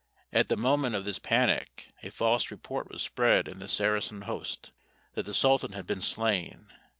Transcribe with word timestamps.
At 0.33 0.47
the 0.47 0.57
moment 0.57 0.95
of 0.95 1.05
this 1.05 1.19
panic, 1.19 1.91
a 2.01 2.09
false 2.09 2.49
report 2.49 2.89
was 2.89 3.03
spread 3.03 3.47
in 3.47 3.59
the 3.59 3.67
Saracen 3.67 4.21
host, 4.23 4.71
that 5.13 5.27
the 5.27 5.31
sultan 5.35 5.73
had 5.73 5.85
been 5.85 6.01
slain. 6.01 6.69